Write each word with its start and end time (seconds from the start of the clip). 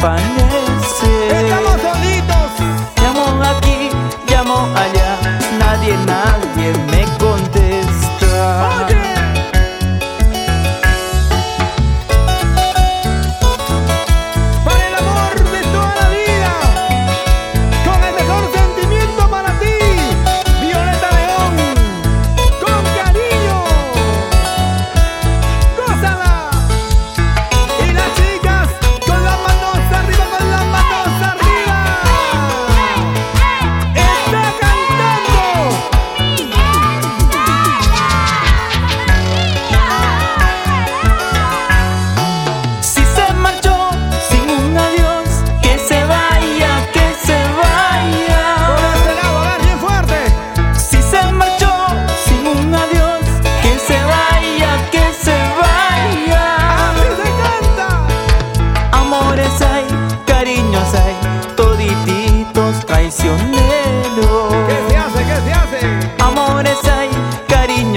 Estamos 0.00 1.82
solitos. 1.82 2.50
Llamo 3.02 3.42
aquí, 3.42 3.90
llamo 4.28 4.68
allá, 4.76 5.18
nadie, 5.58 5.96
nadie 6.06 6.72
me 6.88 6.97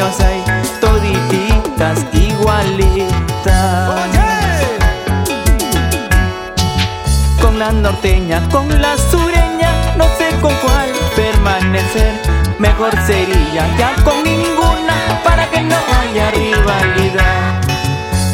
hay, 0.01 0.43
todititas 0.79 2.05
igualitas. 2.13 3.89
Oye. 3.89 4.19
Con 7.39 7.59
la 7.59 7.71
norteña, 7.71 8.41
con 8.49 8.67
la 8.81 8.97
sureña, 8.97 9.71
no 9.97 10.05
sé 10.17 10.29
con 10.41 10.53
cuál 10.55 10.89
permanecer. 11.15 12.13
Mejor 12.57 12.91
sería 13.05 13.67
ya 13.77 13.95
con 14.03 14.23
ninguna 14.23 15.21
para 15.23 15.49
que 15.49 15.61
no 15.61 15.75
haya 15.75 16.31
rivalidad. 16.31 17.61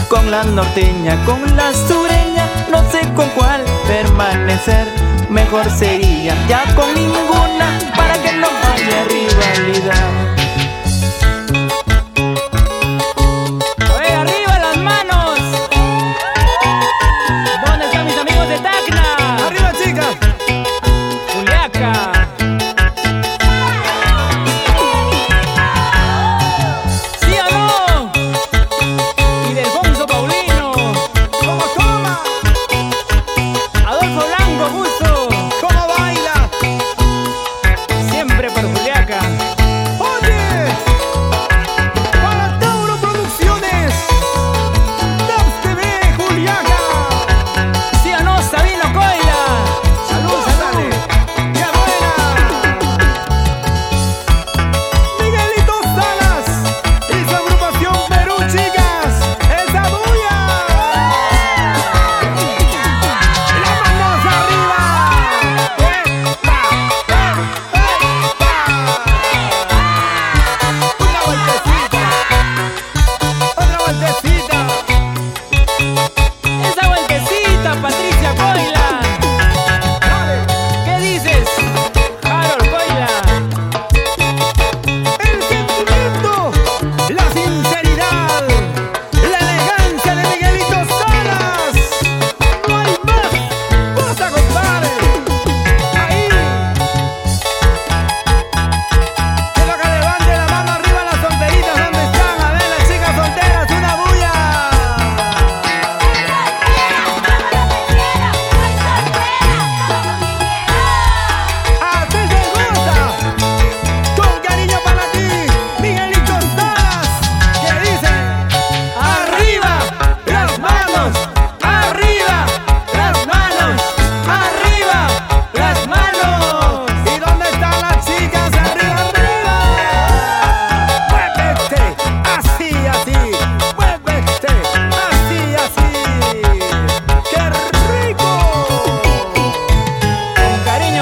Con 0.07 0.31
la 0.31 0.43
norteña, 0.43 1.17
con 1.25 1.41
la 1.55 1.73
sureña, 1.73 2.47
no 2.71 2.79
sé 2.91 3.01
con 3.13 3.29
cuál 3.31 3.61
permanecer. 3.87 4.87
Mejor 5.29 5.69
sería 5.69 6.33
ya 6.47 6.63
con 6.75 6.93
ninguna 6.93 7.79
para 7.95 8.13
que 8.21 8.31
no 8.33 8.47
haya 8.47 9.03
rivalidad. 9.05 10.46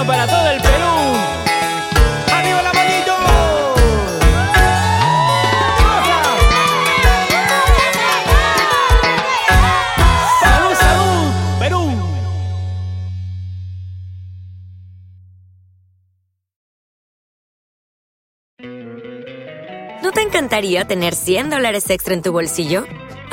para 0.06 0.28
todo 0.28 0.50
el 0.52 0.62
Perú. 0.62 0.86
¡Arriba 2.31 2.62
la 2.62 2.74
manito! 2.74 3.13
¡Salud, 10.42 10.75
salud, 10.75 11.31
Perú! 11.60 11.92
¿No 20.04 20.12
te 20.12 20.22
encantaría 20.22 20.86
tener 20.86 21.16
100 21.16 21.50
dólares 21.50 21.90
extra 21.90 22.13
en 22.13 22.22
tu 22.22 22.31
bolsillo? 22.31 22.86